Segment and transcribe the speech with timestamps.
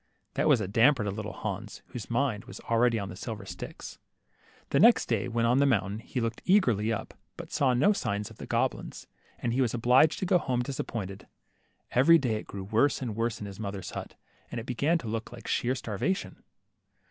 [0.33, 3.99] That was a damper to Little Hans, whose mind was already on the silver sticks.
[4.71, 8.31] The next day, when on the mountain, he looked eagerly up, but saw no signs
[8.31, 9.05] of the goblins,
[9.37, 11.27] and was obliged to go home disap pointed.
[11.91, 14.15] Every day it grew worse and worse in his mother's hut,
[14.49, 16.41] .and it began to look like sheer starva tion.